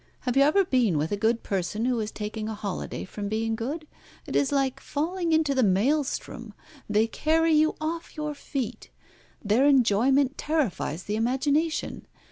Have 0.21 0.35
you 0.35 0.41
ever 0.41 0.65
been 0.65 0.97
with 0.97 1.11
a 1.11 1.15
good 1.15 1.43
person 1.43 1.85
who 1.85 1.99
is 1.99 2.09
taking 2.09 2.49
a 2.49 2.55
holiday 2.55 3.05
from 3.05 3.29
being 3.29 3.55
good? 3.55 3.85
It 4.25 4.35
is 4.35 4.51
like 4.51 4.79
falling 4.79 5.31
into 5.31 5.53
the 5.53 5.61
Maelstrom. 5.61 6.55
They 6.89 7.05
carry 7.05 7.53
you 7.53 7.75
off 7.79 8.17
your 8.17 8.33
feet. 8.33 8.89
Their 9.45 9.67
enjoyment 9.67 10.39
terrifies 10.39 11.03
the 11.03 11.17
imagination. 11.17 12.07